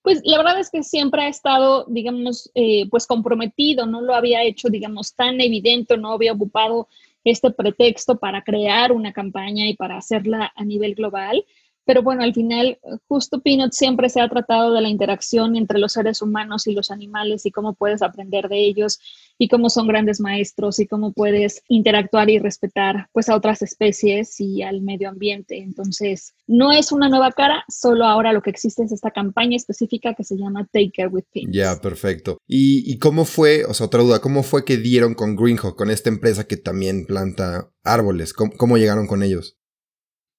Pues 0.04 0.20
la 0.22 0.36
verdad 0.36 0.60
es 0.60 0.68
que 0.68 0.82
siempre 0.82 1.22
ha 1.22 1.28
estado, 1.28 1.86
digamos, 1.88 2.50
eh, 2.54 2.86
pues 2.90 3.06
comprometido, 3.06 3.86
no 3.86 4.02
lo 4.02 4.14
había 4.14 4.42
hecho, 4.42 4.68
digamos, 4.68 5.14
tan 5.14 5.40
evidente, 5.40 5.96
no 5.96 6.12
había 6.12 6.34
ocupado 6.34 6.88
este 7.24 7.50
pretexto 7.50 8.18
para 8.18 8.44
crear 8.44 8.92
una 8.92 9.14
campaña 9.14 9.66
y 9.66 9.74
para 9.74 9.96
hacerla 9.96 10.52
a 10.54 10.62
nivel 10.62 10.94
global. 10.94 11.46
Pero 11.84 12.02
bueno, 12.02 12.22
al 12.22 12.32
final, 12.32 12.78
justo 13.08 13.40
Peanut 13.40 13.72
siempre 13.72 14.08
se 14.08 14.20
ha 14.20 14.28
tratado 14.28 14.72
de 14.72 14.80
la 14.80 14.88
interacción 14.88 15.56
entre 15.56 15.78
los 15.78 15.92
seres 15.92 16.22
humanos 16.22 16.66
y 16.66 16.72
los 16.72 16.90
animales 16.90 17.44
y 17.46 17.50
cómo 17.50 17.74
puedes 17.74 18.02
aprender 18.02 18.48
de 18.48 18.64
ellos 18.64 18.98
y 19.38 19.48
cómo 19.48 19.68
son 19.68 19.86
grandes 19.86 20.20
maestros 20.20 20.78
y 20.78 20.86
cómo 20.86 21.12
puedes 21.12 21.62
interactuar 21.68 22.30
y 22.30 22.38
respetar 22.38 23.08
pues 23.12 23.28
a 23.28 23.36
otras 23.36 23.62
especies 23.62 24.40
y 24.40 24.62
al 24.62 24.80
medio 24.80 25.08
ambiente. 25.08 25.58
Entonces, 25.58 26.34
no 26.46 26.72
es 26.72 26.92
una 26.92 27.08
nueva 27.08 27.32
cara, 27.32 27.64
solo 27.68 28.04
ahora 28.04 28.32
lo 28.32 28.42
que 28.42 28.50
existe 28.50 28.84
es 28.84 28.92
esta 28.92 29.10
campaña 29.10 29.56
específica 29.56 30.14
que 30.14 30.24
se 30.24 30.36
llama 30.36 30.68
Take 30.72 30.92
Care 30.94 31.08
with 31.08 31.24
Peanuts. 31.32 31.56
Ya, 31.56 31.80
perfecto. 31.80 32.38
¿Y, 32.46 32.90
¿Y, 32.90 32.98
cómo 32.98 33.24
fue, 33.24 33.64
o 33.64 33.74
sea, 33.74 33.86
otra 33.86 34.02
duda, 34.02 34.20
cómo 34.20 34.42
fue 34.42 34.64
que 34.64 34.76
dieron 34.76 35.14
con 35.14 35.36
Greenhawk, 35.36 35.76
con 35.76 35.90
esta 35.90 36.08
empresa 36.08 36.44
que 36.44 36.56
también 36.56 37.06
planta 37.06 37.70
árboles? 37.82 38.32
cómo 38.32 38.76
llegaron 38.76 39.06
con 39.06 39.22
ellos? 39.22 39.58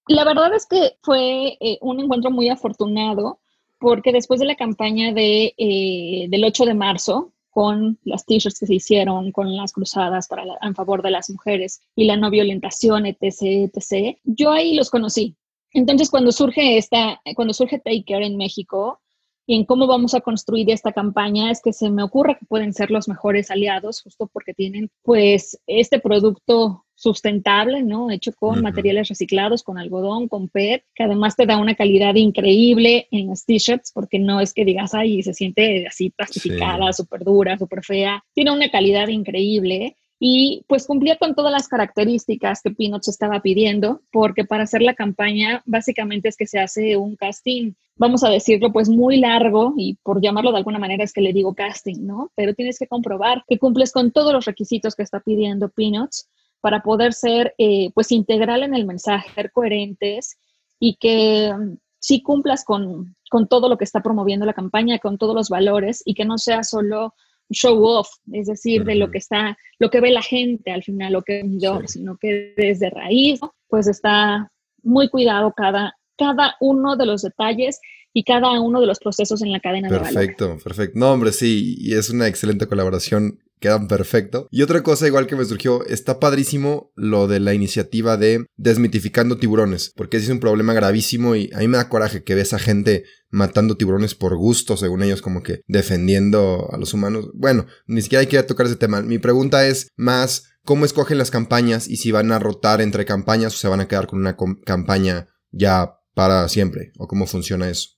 La 0.08 0.24
verdad 0.24 0.54
es 0.54 0.66
que 0.66 0.96
fue 1.02 1.56
eh, 1.60 1.78
un 1.80 2.00
encuentro 2.00 2.30
muy 2.30 2.48
afortunado 2.48 3.40
porque 3.78 4.12
después 4.12 4.40
de 4.40 4.46
la 4.46 4.54
campaña 4.54 5.12
de, 5.12 5.54
eh, 5.56 6.26
del 6.28 6.44
8 6.44 6.64
de 6.64 6.74
marzo, 6.74 7.32
con 7.50 7.98
las 8.04 8.26
t-shirts 8.26 8.58
que 8.60 8.66
se 8.66 8.74
hicieron, 8.74 9.32
con 9.32 9.56
las 9.56 9.72
cruzadas 9.72 10.28
para 10.28 10.44
en 10.60 10.74
favor 10.74 11.02
de 11.02 11.10
las 11.10 11.30
mujeres 11.30 11.80
y 11.94 12.04
la 12.04 12.16
no 12.16 12.30
violentación, 12.30 13.06
etc., 13.06 13.70
etc., 13.72 14.18
yo 14.24 14.50
ahí 14.50 14.74
los 14.74 14.90
conocí. 14.90 15.36
Entonces, 15.72 16.10
cuando 16.10 16.32
surge 16.32 16.76
esta, 16.76 17.20
cuando 17.34 17.54
surge 17.54 17.78
Take 17.78 18.04
Care 18.06 18.26
en 18.26 18.36
México, 18.36 19.00
y 19.46 19.54
en 19.54 19.64
cómo 19.64 19.86
vamos 19.86 20.14
a 20.14 20.20
construir 20.20 20.70
esta 20.70 20.92
campaña 20.92 21.50
es 21.50 21.62
que 21.62 21.72
se 21.72 21.88
me 21.88 22.02
ocurre 22.02 22.36
que 22.38 22.46
pueden 22.46 22.72
ser 22.72 22.90
los 22.90 23.08
mejores 23.08 23.50
aliados 23.50 24.02
justo 24.02 24.26
porque 24.26 24.54
tienen 24.54 24.90
pues 25.02 25.58
este 25.66 26.00
producto 26.00 26.84
sustentable, 26.96 27.82
¿no? 27.82 28.10
Hecho 28.10 28.32
con 28.32 28.62
materiales 28.62 29.08
reciclados, 29.08 29.62
con 29.62 29.78
algodón, 29.78 30.28
con 30.28 30.48
PET, 30.48 30.82
que 30.94 31.04
además 31.04 31.36
te 31.36 31.46
da 31.46 31.58
una 31.58 31.74
calidad 31.74 32.14
increíble 32.14 33.06
en 33.10 33.28
las 33.28 33.44
t-shirts, 33.44 33.92
porque 33.92 34.18
no 34.18 34.40
es 34.40 34.52
que 34.52 34.64
digas, 34.64 34.94
ay, 34.94 35.22
se 35.22 35.34
siente 35.34 35.86
así 35.86 36.10
plastificada, 36.10 36.92
súper 36.92 37.22
dura, 37.22 37.58
súper 37.58 37.84
fea. 37.84 38.24
Tiene 38.34 38.50
una 38.50 38.70
calidad 38.70 39.08
increíble 39.08 39.96
y 40.18 40.64
pues 40.66 40.86
cumplía 40.86 41.16
con 41.16 41.34
todas 41.34 41.52
las 41.52 41.68
características 41.68 42.62
que 42.62 42.70
Peanuts 42.70 43.08
estaba 43.08 43.40
pidiendo, 43.40 44.00
porque 44.10 44.44
para 44.44 44.64
hacer 44.64 44.80
la 44.80 44.94
campaña 44.94 45.62
básicamente 45.66 46.28
es 46.28 46.36
que 46.36 46.46
se 46.46 46.58
hace 46.58 46.96
un 46.96 47.16
casting, 47.16 47.72
vamos 47.96 48.24
a 48.24 48.30
decirlo, 48.30 48.72
pues 48.72 48.88
muy 48.88 49.18
largo 49.18 49.74
y 49.76 49.98
por 50.02 50.22
llamarlo 50.22 50.52
de 50.52 50.58
alguna 50.58 50.78
manera 50.78 51.04
es 51.04 51.12
que 51.12 51.20
le 51.20 51.34
digo 51.34 51.54
casting, 51.54 52.06
¿no? 52.06 52.30
Pero 52.34 52.54
tienes 52.54 52.78
que 52.78 52.86
comprobar 52.86 53.44
que 53.46 53.58
cumples 53.58 53.92
con 53.92 54.10
todos 54.10 54.32
los 54.32 54.46
requisitos 54.46 54.94
que 54.94 55.02
está 55.02 55.20
pidiendo 55.20 55.68
Peanuts 55.68 56.30
para 56.60 56.82
poder 56.82 57.12
ser 57.12 57.54
eh, 57.58 57.90
pues 57.94 58.12
integral 58.12 58.62
en 58.62 58.74
el 58.74 58.86
mensaje, 58.86 59.30
ser 59.34 59.52
coherentes 59.52 60.36
y 60.80 60.96
que 60.96 61.52
mm, 61.56 61.76
sí 61.98 62.22
cumplas 62.22 62.64
con, 62.64 63.16
todo 63.48 63.68
lo 63.68 63.76
que 63.76 63.84
está 63.84 64.02
promoviendo 64.02 64.46
la 64.46 64.54
campaña, 64.54 64.98
con 64.98 65.18
todos 65.18 65.34
los 65.34 65.48
valores 65.48 66.02
y 66.04 66.14
que 66.14 66.24
no 66.24 66.38
sea 66.38 66.62
solo 66.62 67.14
show 67.50 67.82
off, 67.84 68.08
es 68.32 68.46
decir, 68.46 68.84
de 68.84 68.96
lo 68.96 69.10
que 69.10 69.18
está, 69.18 69.56
lo 69.78 69.90
que 69.90 70.00
ve 70.00 70.10
la 70.10 70.22
gente 70.22 70.72
al 70.72 70.82
final, 70.82 71.12
lo 71.12 71.22
que 71.22 71.40
es 71.40 71.92
sino 71.92 72.16
que 72.16 72.54
desde 72.56 72.90
raíz, 72.90 73.40
pues 73.68 73.86
está 73.86 74.50
muy 74.82 75.08
cuidado 75.08 75.52
cada, 75.56 75.96
cada 76.16 76.56
uno 76.60 76.96
de 76.96 77.06
los 77.06 77.22
detalles 77.22 77.80
y 78.12 78.24
cada 78.24 78.60
uno 78.60 78.80
de 78.80 78.86
los 78.86 78.98
procesos 78.98 79.42
en 79.42 79.52
la 79.52 79.60
cadena 79.60 79.88
perfecto, 79.88 80.08
de 80.08 80.14
valor. 80.14 80.36
Perfecto, 80.36 80.64
perfecto. 80.64 80.98
No, 80.98 81.12
hombre, 81.12 81.32
sí, 81.32 81.76
y 81.78 81.94
es 81.94 82.10
una 82.10 82.26
excelente 82.26 82.66
colaboración 82.66 83.38
quedan 83.60 83.88
perfecto. 83.88 84.48
Y 84.50 84.62
otra 84.62 84.82
cosa 84.82 85.06
igual 85.06 85.26
que 85.26 85.36
me 85.36 85.44
surgió, 85.44 85.84
está 85.86 86.20
padrísimo 86.20 86.92
lo 86.94 87.26
de 87.26 87.40
la 87.40 87.54
iniciativa 87.54 88.16
de 88.16 88.46
desmitificando 88.56 89.38
tiburones, 89.38 89.92
porque 89.94 90.16
ese 90.16 90.26
es 90.26 90.32
un 90.32 90.40
problema 90.40 90.74
gravísimo 90.74 91.36
y 91.36 91.50
a 91.54 91.58
mí 91.58 91.68
me 91.68 91.78
da 91.78 91.88
coraje 91.88 92.22
que 92.22 92.34
ves 92.34 92.52
a 92.52 92.58
gente 92.58 93.04
matando 93.30 93.76
tiburones 93.76 94.14
por 94.14 94.36
gusto, 94.36 94.76
según 94.76 95.02
ellos, 95.02 95.22
como 95.22 95.42
que 95.42 95.60
defendiendo 95.66 96.68
a 96.72 96.78
los 96.78 96.94
humanos. 96.94 97.30
Bueno, 97.34 97.66
ni 97.86 98.02
siquiera 98.02 98.20
hay 98.20 98.26
que 98.26 98.42
tocar 98.42 98.66
ese 98.66 98.76
tema. 98.76 99.02
Mi 99.02 99.18
pregunta 99.18 99.66
es 99.66 99.88
más, 99.96 100.44
¿cómo 100.64 100.84
escogen 100.84 101.18
las 101.18 101.30
campañas 101.30 101.88
y 101.88 101.96
si 101.96 102.12
van 102.12 102.32
a 102.32 102.38
rotar 102.38 102.80
entre 102.80 103.04
campañas 103.04 103.54
o 103.54 103.58
se 103.58 103.68
van 103.68 103.80
a 103.80 103.88
quedar 103.88 104.06
con 104.06 104.20
una 104.20 104.36
campaña 104.64 105.28
ya 105.50 105.98
para 106.14 106.48
siempre? 106.48 106.92
¿O 106.98 107.06
cómo 107.06 107.26
funciona 107.26 107.68
eso? 107.68 107.95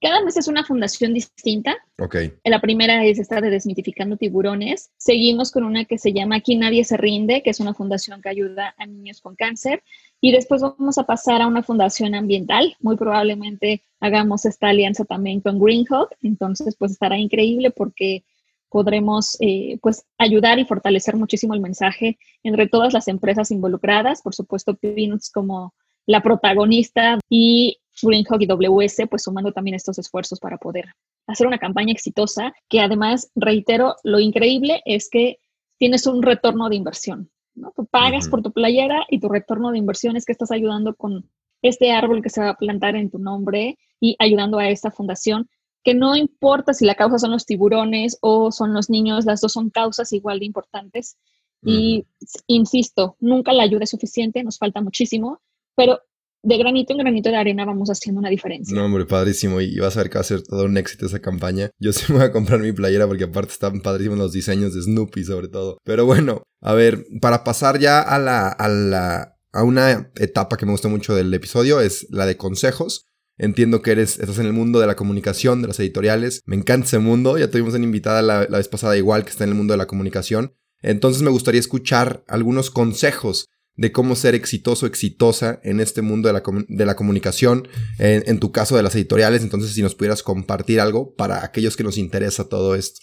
Cada 0.00 0.22
mes 0.22 0.36
es 0.38 0.48
una 0.48 0.64
fundación 0.64 1.12
distinta. 1.12 1.76
Ok. 1.98 2.16
La 2.44 2.60
primera 2.60 3.04
es 3.04 3.18
esta 3.18 3.40
de 3.42 3.50
Desmitificando 3.50 4.16
Tiburones. 4.16 4.90
Seguimos 4.96 5.52
con 5.52 5.64
una 5.64 5.84
que 5.84 5.98
se 5.98 6.14
llama 6.14 6.36
Aquí 6.36 6.56
Nadie 6.56 6.84
se 6.84 6.96
rinde, 6.96 7.42
que 7.42 7.50
es 7.50 7.60
una 7.60 7.74
fundación 7.74 8.22
que 8.22 8.30
ayuda 8.30 8.74
a 8.78 8.86
niños 8.86 9.20
con 9.20 9.36
cáncer. 9.36 9.82
Y 10.18 10.32
después 10.32 10.62
vamos 10.62 10.96
a 10.96 11.04
pasar 11.04 11.42
a 11.42 11.46
una 11.46 11.62
fundación 11.62 12.14
ambiental. 12.14 12.76
Muy 12.80 12.96
probablemente 12.96 13.84
hagamos 14.00 14.46
esta 14.46 14.70
alianza 14.70 15.04
también 15.04 15.42
con 15.42 15.58
Green 15.58 15.84
Hub. 15.90 16.08
Entonces, 16.22 16.76
pues 16.78 16.92
estará 16.92 17.18
increíble 17.18 17.70
porque 17.70 18.24
podremos 18.70 19.36
eh, 19.40 19.78
pues 19.82 20.06
ayudar 20.16 20.58
y 20.58 20.64
fortalecer 20.64 21.16
muchísimo 21.16 21.52
el 21.52 21.60
mensaje 21.60 22.18
entre 22.42 22.68
todas 22.68 22.94
las 22.94 23.06
empresas 23.08 23.50
involucradas. 23.50 24.22
Por 24.22 24.34
supuesto, 24.34 24.76
Peanuts 24.76 25.30
como 25.30 25.74
la 26.06 26.22
protagonista 26.22 27.18
y 27.28 27.78
Greenhawk 28.02 28.40
y 28.40 28.46
WS, 28.46 29.06
pues 29.08 29.22
sumando 29.22 29.52
también 29.52 29.74
estos 29.74 29.98
esfuerzos 29.98 30.40
para 30.40 30.58
poder 30.58 30.86
hacer 31.26 31.46
una 31.46 31.58
campaña 31.58 31.92
exitosa, 31.92 32.52
que 32.68 32.80
además, 32.80 33.30
reitero, 33.34 33.96
lo 34.02 34.20
increíble 34.20 34.82
es 34.84 35.08
que 35.08 35.38
tienes 35.78 36.06
un 36.06 36.22
retorno 36.22 36.68
de 36.68 36.76
inversión, 36.76 37.30
¿no? 37.54 37.72
Tú 37.74 37.86
pagas 37.86 38.28
por 38.28 38.42
tu 38.42 38.52
playera 38.52 39.06
y 39.08 39.20
tu 39.20 39.28
retorno 39.28 39.70
de 39.70 39.78
inversión 39.78 40.16
es 40.16 40.24
que 40.24 40.32
estás 40.32 40.50
ayudando 40.50 40.94
con 40.94 41.30
este 41.62 41.92
árbol 41.92 42.22
que 42.22 42.30
se 42.30 42.40
va 42.40 42.50
a 42.50 42.56
plantar 42.56 42.96
en 42.96 43.10
tu 43.10 43.18
nombre 43.18 43.78
y 44.00 44.16
ayudando 44.18 44.58
a 44.58 44.68
esta 44.68 44.90
fundación, 44.90 45.48
que 45.82 45.94
no 45.94 46.16
importa 46.16 46.74
si 46.74 46.84
la 46.84 46.94
causa 46.94 47.18
son 47.18 47.30
los 47.30 47.46
tiburones 47.46 48.18
o 48.20 48.52
son 48.52 48.74
los 48.74 48.90
niños, 48.90 49.24
las 49.24 49.40
dos 49.40 49.52
son 49.52 49.70
causas 49.70 50.12
igual 50.12 50.40
de 50.40 50.46
importantes. 50.46 51.16
Y 51.62 52.06
insisto, 52.46 53.16
nunca 53.20 53.52
la 53.52 53.64
ayuda 53.64 53.84
es 53.84 53.90
suficiente, 53.90 54.42
nos 54.42 54.56
falta 54.56 54.80
muchísimo, 54.80 55.42
pero 55.74 56.00
de 56.42 56.58
granito 56.58 56.92
en 56.92 56.98
granito 56.98 57.28
de 57.28 57.36
arena 57.36 57.64
vamos 57.64 57.90
haciendo 57.90 58.20
una 58.20 58.30
diferencia. 58.30 58.74
No, 58.74 58.84
hombre, 58.84 59.04
padrísimo. 59.06 59.60
Y 59.60 59.78
vas 59.78 59.96
a 59.96 60.00
ver 60.00 60.10
que 60.10 60.18
va 60.18 60.22
a 60.22 60.24
ser 60.24 60.42
todo 60.42 60.64
un 60.64 60.76
éxito 60.76 61.06
esa 61.06 61.20
campaña. 61.20 61.70
Yo 61.78 61.92
sí 61.92 62.04
me 62.08 62.18
voy 62.18 62.26
a 62.26 62.32
comprar 62.32 62.60
mi 62.60 62.72
playera 62.72 63.06
porque 63.06 63.24
aparte 63.24 63.52
están 63.52 63.80
padrísimos 63.80 64.18
los 64.18 64.32
diseños 64.32 64.74
de 64.74 64.82
Snoopy 64.82 65.24
sobre 65.24 65.48
todo. 65.48 65.78
Pero 65.84 66.06
bueno, 66.06 66.42
a 66.60 66.74
ver, 66.74 67.04
para 67.20 67.44
pasar 67.44 67.78
ya 67.78 68.00
a 68.00 68.18
la, 68.18 68.48
a 68.48 68.68
la, 68.68 69.36
a 69.52 69.62
una 69.62 70.10
etapa 70.16 70.56
que 70.56 70.66
me 70.66 70.72
gustó 70.72 70.88
mucho 70.88 71.14
del 71.14 71.32
episodio 71.34 71.80
es 71.80 72.06
la 72.10 72.26
de 72.26 72.36
consejos. 72.36 73.04
Entiendo 73.36 73.80
que 73.80 73.92
eres, 73.92 74.18
estás 74.18 74.38
en 74.38 74.46
el 74.46 74.52
mundo 74.52 74.80
de 74.80 74.86
la 74.86 74.96
comunicación, 74.96 75.62
de 75.62 75.68
las 75.68 75.80
editoriales. 75.80 76.42
Me 76.44 76.56
encanta 76.56 76.86
ese 76.86 76.98
mundo. 76.98 77.38
Ya 77.38 77.50
tuvimos 77.50 77.74
una 77.74 77.84
invitada 77.84 78.20
la, 78.20 78.46
la 78.48 78.58
vez 78.58 78.68
pasada 78.68 78.96
igual 78.98 79.24
que 79.24 79.30
está 79.30 79.44
en 79.44 79.50
el 79.50 79.56
mundo 79.56 79.72
de 79.72 79.78
la 79.78 79.86
comunicación. 79.86 80.54
Entonces 80.82 81.22
me 81.22 81.30
gustaría 81.30 81.60
escuchar 81.60 82.24
algunos 82.26 82.70
consejos 82.70 83.48
de 83.80 83.92
cómo 83.92 84.14
ser 84.14 84.34
exitoso, 84.34 84.84
exitosa 84.84 85.58
en 85.62 85.80
este 85.80 86.02
mundo 86.02 86.28
de 86.28 86.34
la, 86.34 86.42
de 86.68 86.84
la 86.84 86.96
comunicación, 86.96 87.66
en, 87.98 88.38
tu 88.38 88.52
caso 88.52 88.76
de 88.76 88.82
las 88.82 88.94
editoriales. 88.94 89.42
Entonces, 89.42 89.72
si 89.72 89.80
nos 89.80 89.94
pudieras 89.94 90.22
compartir 90.22 90.80
algo 90.80 91.14
para 91.14 91.42
aquellos 91.42 91.78
que 91.78 91.82
nos 91.82 91.96
interesa 91.96 92.46
todo 92.46 92.74
esto. 92.74 93.00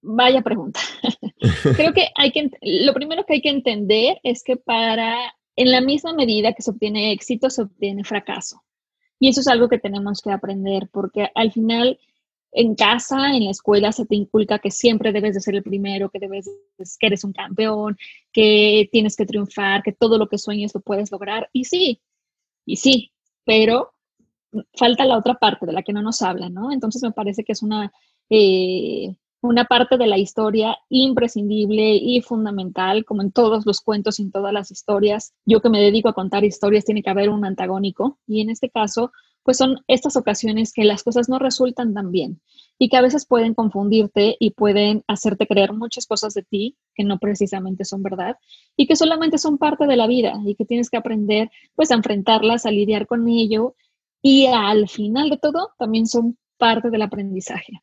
Vaya 0.00 0.40
pregunta. 0.42 0.78
Creo 1.76 1.92
que 1.92 2.06
hay 2.14 2.30
que, 2.30 2.48
lo 2.62 2.94
primero 2.94 3.24
que 3.26 3.34
hay 3.34 3.40
que 3.40 3.48
entender 3.48 4.18
es 4.22 4.44
que 4.44 4.56
para, 4.56 5.16
en 5.56 5.72
la 5.72 5.80
misma 5.80 6.14
medida 6.14 6.52
que 6.52 6.62
se 6.62 6.70
obtiene 6.70 7.10
éxito, 7.10 7.50
se 7.50 7.62
obtiene 7.62 8.04
fracaso. 8.04 8.62
Y 9.18 9.30
eso 9.30 9.40
es 9.40 9.48
algo 9.48 9.68
que 9.68 9.80
tenemos 9.80 10.22
que 10.22 10.30
aprender, 10.30 10.90
porque 10.92 11.30
al 11.34 11.50
final 11.50 11.98
en 12.52 12.74
casa, 12.74 13.30
en 13.34 13.44
la 13.44 13.50
escuela, 13.50 13.92
se 13.92 14.04
te 14.04 14.14
inculca 14.14 14.58
que 14.58 14.70
siempre 14.70 15.12
debes 15.12 15.34
de 15.34 15.40
ser 15.40 15.54
el 15.54 15.62
primero, 15.62 16.10
que, 16.10 16.18
debes, 16.18 16.50
que 16.98 17.06
eres 17.06 17.24
un 17.24 17.32
campeón, 17.32 17.96
que 18.30 18.88
tienes 18.92 19.16
que 19.16 19.26
triunfar, 19.26 19.82
que 19.82 19.92
todo 19.92 20.18
lo 20.18 20.28
que 20.28 20.38
sueñes 20.38 20.74
lo 20.74 20.80
puedes 20.80 21.10
lograr. 21.10 21.48
Y 21.52 21.64
sí, 21.64 22.00
y 22.66 22.76
sí, 22.76 23.12
pero 23.44 23.94
falta 24.74 25.06
la 25.06 25.16
otra 25.18 25.34
parte 25.34 25.64
de 25.64 25.72
la 25.72 25.82
que 25.82 25.94
no 25.94 26.02
nos 26.02 26.20
habla, 26.20 26.50
¿no? 26.50 26.72
Entonces 26.72 27.02
me 27.02 27.12
parece 27.12 27.42
que 27.42 27.52
es 27.52 27.62
una, 27.62 27.90
eh, 28.28 29.16
una 29.40 29.64
parte 29.64 29.96
de 29.96 30.06
la 30.06 30.18
historia 30.18 30.76
imprescindible 30.90 31.94
y 31.94 32.20
fundamental, 32.20 33.06
como 33.06 33.22
en 33.22 33.32
todos 33.32 33.64
los 33.64 33.80
cuentos 33.80 34.20
y 34.20 34.24
en 34.24 34.30
todas 34.30 34.52
las 34.52 34.70
historias. 34.70 35.32
Yo 35.46 35.62
que 35.62 35.70
me 35.70 35.80
dedico 35.80 36.10
a 36.10 36.14
contar 36.14 36.44
historias, 36.44 36.84
tiene 36.84 37.02
que 37.02 37.10
haber 37.10 37.30
un 37.30 37.46
antagónico 37.46 38.18
y 38.26 38.42
en 38.42 38.50
este 38.50 38.68
caso 38.68 39.10
pues 39.42 39.56
son 39.56 39.78
estas 39.88 40.16
ocasiones 40.16 40.72
que 40.72 40.84
las 40.84 41.02
cosas 41.02 41.28
no 41.28 41.38
resultan 41.38 41.94
tan 41.94 42.10
bien 42.10 42.40
y 42.78 42.88
que 42.88 42.96
a 42.96 43.02
veces 43.02 43.26
pueden 43.26 43.54
confundirte 43.54 44.36
y 44.38 44.50
pueden 44.50 45.02
hacerte 45.06 45.46
creer 45.46 45.72
muchas 45.72 46.06
cosas 46.06 46.34
de 46.34 46.42
ti 46.42 46.76
que 46.94 47.04
no 47.04 47.18
precisamente 47.18 47.84
son 47.84 48.02
verdad 48.02 48.36
y 48.76 48.86
que 48.86 48.96
solamente 48.96 49.38
son 49.38 49.58
parte 49.58 49.86
de 49.86 49.96
la 49.96 50.06
vida 50.06 50.34
y 50.44 50.54
que 50.54 50.64
tienes 50.64 50.90
que 50.90 50.96
aprender 50.96 51.50
pues 51.74 51.90
a 51.90 51.94
enfrentarlas, 51.94 52.66
a 52.66 52.70
lidiar 52.70 53.06
con 53.06 53.28
ello 53.28 53.74
y 54.22 54.46
al 54.46 54.88
final 54.88 55.30
de 55.30 55.38
todo 55.38 55.70
también 55.78 56.06
son 56.06 56.38
parte 56.56 56.90
del 56.90 57.02
aprendizaje. 57.02 57.82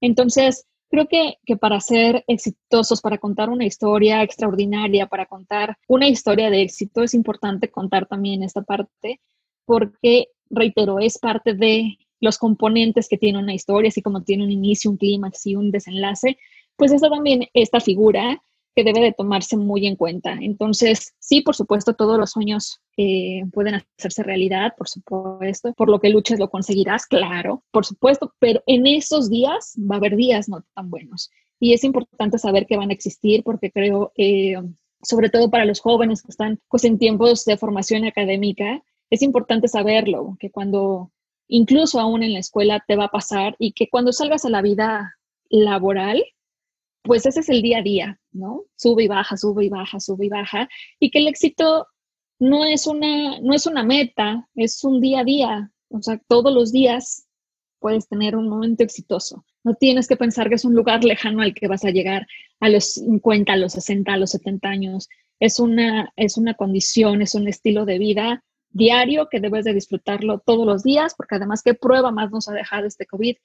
Entonces, 0.00 0.66
creo 0.90 1.06
que, 1.06 1.36
que 1.44 1.56
para 1.56 1.80
ser 1.80 2.24
exitosos, 2.26 3.00
para 3.00 3.18
contar 3.18 3.50
una 3.50 3.64
historia 3.64 4.22
extraordinaria, 4.22 5.06
para 5.06 5.26
contar 5.26 5.76
una 5.86 6.08
historia 6.08 6.50
de 6.50 6.62
éxito, 6.62 7.02
es 7.02 7.14
importante 7.14 7.70
contar 7.70 8.06
también 8.06 8.42
esta 8.42 8.62
parte 8.62 9.20
porque 9.64 10.28
reitero, 10.50 10.98
es 10.98 11.18
parte 11.18 11.54
de 11.54 11.98
los 12.20 12.38
componentes 12.38 13.08
que 13.08 13.18
tiene 13.18 13.38
una 13.38 13.54
historia, 13.54 13.88
así 13.88 14.02
como 14.02 14.22
tiene 14.22 14.44
un 14.44 14.50
inicio, 14.50 14.90
un 14.90 14.96
clímax 14.96 15.46
y 15.46 15.56
un 15.56 15.70
desenlace, 15.70 16.38
pues 16.76 16.92
eso 16.92 17.08
también 17.08 17.48
esta 17.54 17.80
figura 17.80 18.42
que 18.78 18.84
debe 18.84 19.00
de 19.00 19.12
tomarse 19.12 19.56
muy 19.56 19.88
en 19.88 19.96
cuenta. 19.96 20.38
Entonces, 20.40 21.12
sí, 21.18 21.40
por 21.40 21.56
supuesto, 21.56 21.94
todos 21.94 22.16
los 22.16 22.30
sueños 22.30 22.80
eh, 22.96 23.42
pueden 23.52 23.74
hacerse 23.74 24.22
realidad, 24.22 24.74
por 24.78 24.88
supuesto, 24.88 25.72
por 25.74 25.88
lo 25.88 25.98
que 25.98 26.10
luches 26.10 26.38
lo 26.38 26.48
conseguirás, 26.48 27.06
claro, 27.06 27.64
por 27.72 27.84
supuesto, 27.84 28.32
pero 28.38 28.62
en 28.66 28.86
esos 28.86 29.30
días 29.30 29.74
va 29.78 29.96
a 29.96 29.98
haber 29.98 30.14
días 30.14 30.48
no 30.48 30.64
tan 30.74 30.90
buenos. 30.90 31.28
Y 31.58 31.72
es 31.72 31.82
importante 31.82 32.38
saber 32.38 32.66
que 32.66 32.76
van 32.76 32.90
a 32.90 32.92
existir 32.92 33.42
porque 33.42 33.72
creo, 33.72 34.12
eh, 34.16 34.54
sobre 35.02 35.28
todo 35.28 35.50
para 35.50 35.64
los 35.64 35.80
jóvenes 35.80 36.22
que 36.22 36.30
están 36.30 36.60
pues, 36.68 36.84
en 36.84 36.98
tiempos 36.98 37.44
de 37.46 37.56
formación 37.56 38.04
académica, 38.04 38.84
es 39.10 39.22
importante 39.22 39.68
saberlo, 39.68 40.36
que 40.38 40.50
cuando 40.50 41.12
incluso 41.48 41.98
aún 41.98 42.22
en 42.22 42.34
la 42.34 42.40
escuela 42.40 42.84
te 42.86 42.96
va 42.96 43.04
a 43.04 43.10
pasar 43.10 43.56
y 43.58 43.72
que 43.72 43.88
cuando 43.88 44.12
salgas 44.12 44.44
a 44.44 44.50
la 44.50 44.62
vida 44.62 45.16
laboral, 45.48 46.22
pues 47.02 47.24
ese 47.24 47.40
es 47.40 47.48
el 47.48 47.62
día 47.62 47.78
a 47.78 47.82
día, 47.82 48.20
¿no? 48.32 48.64
Sube 48.76 49.04
y 49.04 49.08
baja, 49.08 49.36
sube 49.36 49.64
y 49.64 49.68
baja, 49.68 49.98
sube 49.98 50.26
y 50.26 50.28
baja, 50.28 50.68
y 51.00 51.10
que 51.10 51.20
el 51.20 51.28
éxito 51.28 51.86
no 52.38 52.64
es 52.64 52.86
una, 52.86 53.40
no 53.40 53.54
es 53.54 53.66
una 53.66 53.82
meta, 53.82 54.48
es 54.54 54.84
un 54.84 55.00
día 55.00 55.20
a 55.20 55.24
día, 55.24 55.72
o 55.88 56.02
sea, 56.02 56.20
todos 56.28 56.52
los 56.52 56.70
días 56.70 57.26
puedes 57.80 58.08
tener 58.08 58.36
un 58.36 58.48
momento 58.48 58.82
exitoso. 58.82 59.44
No 59.64 59.74
tienes 59.74 60.06
que 60.06 60.16
pensar 60.16 60.48
que 60.48 60.56
es 60.56 60.64
un 60.64 60.74
lugar 60.74 61.04
lejano 61.04 61.42
al 61.42 61.54
que 61.54 61.68
vas 61.68 61.84
a 61.84 61.90
llegar 61.90 62.26
a 62.60 62.68
los 62.68 62.94
50, 62.94 63.52
a 63.52 63.56
los 63.56 63.72
60, 63.72 64.12
a 64.12 64.16
los 64.16 64.30
70 64.32 64.68
años. 64.68 65.08
Es 65.40 65.60
una, 65.60 66.12
es 66.16 66.36
una 66.36 66.54
condición, 66.54 67.22
es 67.22 67.34
un 67.34 67.48
estilo 67.48 67.84
de 67.84 67.98
vida 67.98 68.44
diario 68.70 69.28
que 69.30 69.40
debes 69.40 69.64
de 69.64 69.74
disfrutarlo 69.74 70.40
todos 70.44 70.66
los 70.66 70.82
días, 70.82 71.14
porque 71.16 71.36
además, 71.36 71.62
¿qué 71.62 71.74
prueba 71.74 72.10
más 72.10 72.30
nos 72.30 72.48
ha 72.48 72.52
dejado 72.52 72.86
este 72.86 73.06
COVID? 73.06 73.36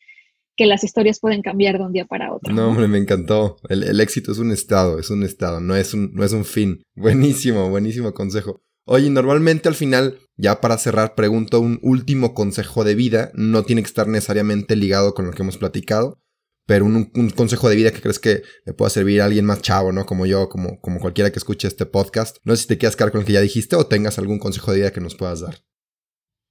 Que 0.55 0.65
las 0.67 0.83
historias 0.83 1.19
pueden 1.19 1.41
cambiar 1.41 1.77
de 1.77 1.85
un 1.85 1.93
día 1.93 2.05
para 2.05 2.33
otro. 2.33 2.53
No, 2.53 2.69
hombre, 2.69 2.87
me 2.87 2.99
encantó. 2.99 3.57
El, 3.69 3.99
éxito 3.99 4.31
es 4.31 4.37
un 4.37 4.51
estado, 4.51 4.99
es 4.99 5.09
un 5.09 5.23
estado, 5.23 5.59
no 5.59 5.75
es 5.75 5.93
un, 5.93 6.11
no 6.13 6.23
es 6.23 6.33
un 6.33 6.45
fin. 6.45 6.83
Buenísimo, 6.95 7.69
buenísimo 7.69 8.13
consejo. 8.13 8.61
Oye, 8.85 9.09
normalmente 9.09 9.69
al 9.69 9.75
final, 9.75 10.19
ya 10.35 10.59
para 10.59 10.77
cerrar, 10.77 11.15
pregunto 11.15 11.61
un 11.61 11.79
último 11.81 12.33
consejo 12.33 12.83
de 12.83 12.95
vida. 12.95 13.31
No 13.33 13.63
tiene 13.63 13.81
que 13.81 13.87
estar 13.87 14.07
necesariamente 14.07 14.75
ligado 14.75 15.13
con 15.13 15.25
lo 15.25 15.31
que 15.31 15.41
hemos 15.41 15.57
platicado, 15.57 16.19
pero 16.65 16.85
un, 16.85 17.29
consejo 17.35 17.69
de 17.69 17.75
vida 17.75 17.91
que 17.91 18.01
crees 18.01 18.19
que 18.19 18.43
le 18.65 18.73
pueda 18.73 18.89
servir 18.89 19.21
a 19.21 19.25
alguien 19.25 19.45
más 19.45 19.61
chavo, 19.61 19.91
¿no? 19.91 20.05
Como 20.05 20.25
yo, 20.25 20.49
como, 20.49 20.79
como 20.79 20.99
cualquiera 20.99 21.31
que 21.31 21.39
escuche 21.39 21.67
este 21.67 21.85
podcast. 21.85 22.37
No 22.43 22.55
sé 22.55 22.63
si 22.63 22.67
te 22.69 22.77
quieras 22.77 22.95
quedar 22.95 23.11
con 23.11 23.21
el 23.21 23.27
que 23.27 23.33
ya 23.33 23.41
dijiste 23.41 23.75
o 23.75 23.85
tengas 23.85 24.17
algún 24.17 24.39
consejo 24.39 24.71
de 24.71 24.77
vida 24.77 24.91
que 24.91 25.01
nos 25.01 25.15
puedas 25.15 25.41
dar. 25.41 25.59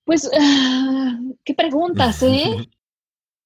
Pues, 0.04 0.28
ah, 0.38 1.18
qué 1.44 1.54
preguntas, 1.54 2.22
¿eh? 2.22 2.56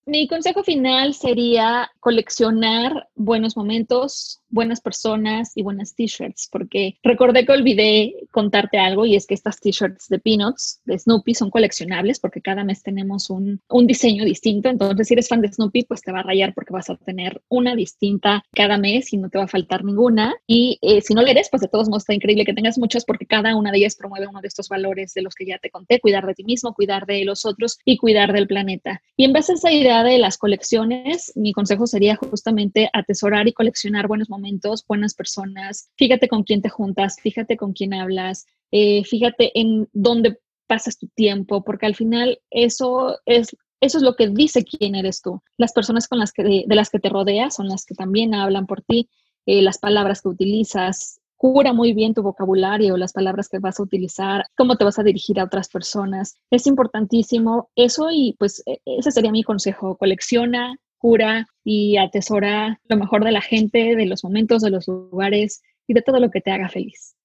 Mi 0.06 0.28
consejo 0.28 0.62
final 0.62 1.14
sería 1.14 1.90
coleccionar 2.06 3.08
buenos 3.16 3.56
momentos, 3.56 4.40
buenas 4.48 4.80
personas 4.80 5.50
y 5.56 5.64
buenas 5.64 5.96
t-shirts, 5.96 6.48
porque 6.52 6.98
recordé 7.02 7.44
que 7.44 7.50
olvidé 7.50 8.14
contarte 8.30 8.78
algo 8.78 9.06
y 9.06 9.16
es 9.16 9.26
que 9.26 9.34
estas 9.34 9.58
t-shirts 9.58 10.08
de 10.08 10.20
Peanuts, 10.20 10.80
de 10.84 11.00
Snoopy, 11.00 11.34
son 11.34 11.50
coleccionables 11.50 12.20
porque 12.20 12.40
cada 12.40 12.62
mes 12.62 12.84
tenemos 12.84 13.28
un, 13.28 13.60
un, 13.68 13.86
diseño 13.88 14.24
distinto. 14.24 14.68
Entonces, 14.68 15.08
si 15.08 15.14
eres 15.14 15.28
fan 15.28 15.40
de 15.40 15.52
Snoopy, 15.52 15.82
pues 15.82 16.00
te 16.00 16.12
va 16.12 16.20
a 16.20 16.22
rayar 16.22 16.54
porque 16.54 16.72
vas 16.72 16.88
a 16.90 16.96
tener 16.96 17.42
una 17.48 17.74
distinta 17.74 18.44
cada 18.52 18.78
mes 18.78 19.12
y 19.12 19.16
no 19.16 19.28
te 19.28 19.38
va 19.38 19.44
a 19.44 19.48
faltar 19.48 19.84
ninguna. 19.84 20.32
Y 20.46 20.78
eh, 20.82 21.00
si 21.00 21.12
no 21.12 21.22
le 21.22 21.32
eres, 21.32 21.48
pues 21.50 21.60
de 21.60 21.68
todos 21.68 21.88
modos 21.88 22.04
está 22.04 22.14
increíble 22.14 22.44
que 22.44 22.54
tengas 22.54 22.78
muchas 22.78 23.04
porque 23.04 23.26
cada 23.26 23.56
una 23.56 23.72
de 23.72 23.78
ellas 23.78 23.96
promueve 23.96 24.28
uno 24.28 24.40
de 24.40 24.48
estos 24.48 24.68
valores 24.68 25.12
de 25.12 25.22
los 25.22 25.34
que 25.34 25.46
ya 25.46 25.58
te 25.58 25.70
conté, 25.70 25.98
cuidar 25.98 26.24
de 26.24 26.34
ti 26.34 26.44
mismo, 26.44 26.72
cuidar 26.72 27.04
de 27.04 27.24
los 27.24 27.44
otros 27.44 27.78
y 27.84 27.96
cuidar 27.96 28.32
del 28.32 28.46
planeta. 28.46 29.02
Y 29.16 29.24
en 29.24 29.32
base 29.32 29.50
a 29.50 29.54
esa 29.56 29.72
idea 29.72 30.04
de 30.04 30.18
las 30.18 30.38
colecciones, 30.38 31.32
mi 31.34 31.52
consejo 31.52 31.88
sería 31.96 32.16
justamente 32.16 32.90
atesorar 32.92 33.48
y 33.48 33.54
coleccionar 33.54 34.06
buenos 34.06 34.28
momentos, 34.28 34.84
buenas 34.86 35.14
personas. 35.14 35.88
Fíjate 35.96 36.28
con 36.28 36.42
quién 36.42 36.60
te 36.60 36.68
juntas, 36.68 37.16
fíjate 37.22 37.56
con 37.56 37.72
quién 37.72 37.94
hablas, 37.94 38.44
eh, 38.70 39.02
fíjate 39.04 39.58
en 39.58 39.88
dónde 39.94 40.38
pasas 40.66 40.98
tu 40.98 41.08
tiempo, 41.08 41.64
porque 41.64 41.86
al 41.86 41.94
final 41.94 42.38
eso 42.50 43.18
es 43.24 43.56
eso 43.80 43.96
es 43.98 44.04
lo 44.04 44.14
que 44.14 44.28
dice 44.28 44.62
quién 44.62 44.94
eres 44.94 45.22
tú. 45.22 45.40
Las 45.56 45.72
personas 45.72 46.06
con 46.06 46.18
las 46.18 46.32
que, 46.32 46.42
de, 46.42 46.74
las 46.74 46.90
que 46.90 46.98
te 46.98 47.08
rodeas 47.08 47.54
son 47.54 47.68
las 47.68 47.86
que 47.86 47.94
también 47.94 48.34
hablan 48.34 48.66
por 48.66 48.82
ti, 48.82 49.08
eh, 49.46 49.62
las 49.62 49.78
palabras 49.78 50.20
que 50.20 50.28
utilizas, 50.28 51.20
cura 51.36 51.72
muy 51.72 51.94
bien 51.94 52.12
tu 52.12 52.22
vocabulario, 52.22 52.98
las 52.98 53.12
palabras 53.14 53.48
que 53.48 53.58
vas 53.58 53.80
a 53.80 53.82
utilizar, 53.82 54.44
cómo 54.54 54.76
te 54.76 54.84
vas 54.84 54.98
a 54.98 55.02
dirigir 55.02 55.40
a 55.40 55.44
otras 55.44 55.68
personas. 55.70 56.36
Es 56.50 56.66
importantísimo 56.66 57.70
eso 57.74 58.08
y 58.10 58.34
pues 58.38 58.62
e, 58.66 58.80
ese 58.84 59.12
sería 59.12 59.32
mi 59.32 59.42
consejo. 59.42 59.96
Colecciona, 59.96 60.76
cura 60.98 61.46
y 61.68 61.96
atesora 61.96 62.80
lo 62.88 62.96
mejor 62.96 63.24
de 63.24 63.32
la 63.32 63.40
gente, 63.40 63.96
de 63.96 64.06
los 64.06 64.22
momentos, 64.22 64.62
de 64.62 64.70
los 64.70 64.86
lugares 64.86 65.64
y 65.88 65.94
de 65.94 66.00
todo 66.00 66.20
lo 66.20 66.30
que 66.30 66.40
te 66.40 66.52
haga 66.52 66.68
feliz. 66.68 67.16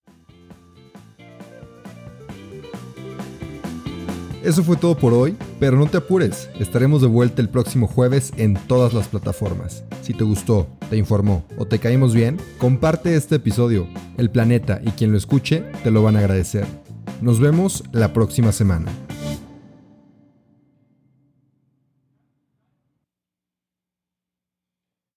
Eso 4.43 4.63
fue 4.63 4.77
todo 4.77 4.97
por 4.97 5.13
hoy, 5.13 5.37
pero 5.59 5.77
no 5.77 5.85
te 5.85 5.97
apures, 5.97 6.49
estaremos 6.59 7.03
de 7.03 7.07
vuelta 7.07 7.43
el 7.43 7.49
próximo 7.49 7.85
jueves 7.85 8.33
en 8.37 8.55
todas 8.65 8.95
las 8.95 9.07
plataformas. 9.07 9.83
Si 10.01 10.15
te 10.15 10.23
gustó, 10.23 10.67
te 10.89 10.97
informó 10.97 11.45
o 11.59 11.67
te 11.67 11.77
caímos 11.77 12.15
bien, 12.15 12.37
comparte 12.57 13.15
este 13.15 13.35
episodio. 13.35 13.87
El 14.17 14.31
planeta 14.31 14.81
y 14.83 14.89
quien 14.89 15.11
lo 15.11 15.19
escuche 15.19 15.63
te 15.83 15.91
lo 15.91 16.01
van 16.01 16.15
a 16.15 16.19
agradecer. 16.19 16.65
Nos 17.21 17.39
vemos 17.39 17.83
la 17.91 18.11
próxima 18.11 18.51
semana. 18.51 18.91